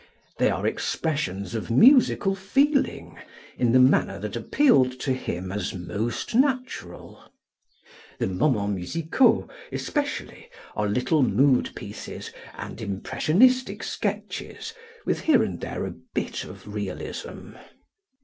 They 0.39 0.49
are 0.49 0.65
expressions 0.65 1.53
of 1.53 1.69
musical 1.69 2.33
feeling 2.33 3.19
in 3.55 3.71
the 3.71 3.79
manner 3.79 4.17
that 4.17 4.35
appealed 4.35 4.99
to 5.01 5.13
him 5.13 5.51
as 5.51 5.75
most 5.75 6.33
natural. 6.33 7.23
The 8.17 8.25
"Moments 8.25 8.73
Musicals" 8.75 9.51
especially 9.71 10.49
are 10.75 10.87
little 10.87 11.21
mood 11.21 11.69
pieces 11.75 12.31
and 12.57 12.81
impressionistic 12.81 13.83
sketches 13.83 14.73
with 15.05 15.19
here 15.19 15.43
and 15.43 15.59
there 15.61 15.85
a 15.85 15.91
bit 16.15 16.45
of 16.45 16.73
realism. 16.73 17.51